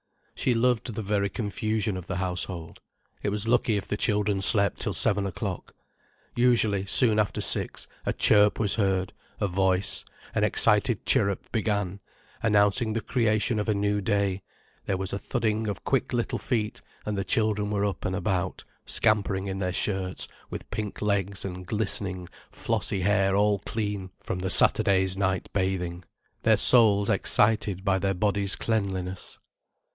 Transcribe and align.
She 0.33 0.55
loved 0.55 0.95
the 0.95 1.03
very 1.03 1.29
confusion 1.29 1.95
of 1.95 2.07
the 2.07 2.15
household. 2.15 2.79
It 3.21 3.29
was 3.29 3.47
lucky 3.47 3.77
if 3.77 3.87
the 3.87 3.95
children 3.97 4.41
slept 4.41 4.79
till 4.79 4.95
seven 4.95 5.27
o'clock. 5.27 5.75
Usually, 6.35 6.87
soon 6.87 7.19
after 7.19 7.39
six, 7.39 7.85
a 8.07 8.11
chirp 8.11 8.59
was 8.59 8.73
heard, 8.73 9.13
a 9.39 9.47
voice, 9.47 10.03
an 10.33 10.43
excited 10.43 11.05
chirrup 11.05 11.51
began, 11.51 11.99
announcing 12.41 12.93
the 12.93 13.01
creation 13.01 13.59
of 13.59 13.69
a 13.69 13.75
new 13.75 14.01
day, 14.01 14.41
there 14.87 14.97
was 14.97 15.13
a 15.13 15.19
thudding 15.19 15.67
of 15.67 15.83
quick 15.83 16.11
little 16.11 16.39
feet, 16.39 16.81
and 17.05 17.15
the 17.15 17.23
children 17.23 17.69
were 17.69 17.85
up 17.85 18.03
and 18.03 18.15
about, 18.15 18.63
scampering 18.87 19.45
in 19.45 19.59
their 19.59 19.71
shirts, 19.73 20.27
with 20.49 20.71
pink 20.71 21.03
legs 21.03 21.45
and 21.45 21.67
glistening, 21.67 22.27
flossy 22.51 23.01
hair 23.01 23.35
all 23.35 23.59
clean 23.59 24.09
from 24.19 24.39
the 24.39 24.49
Saturday's 24.49 25.15
night 25.15 25.47
bathing, 25.53 26.03
their 26.41 26.57
souls 26.57 27.11
excited 27.11 27.85
by 27.85 27.99
their 27.99 28.15
bodies' 28.15 28.55
cleanliness. 28.55 29.37